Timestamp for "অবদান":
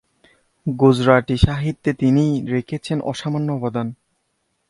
3.51-3.87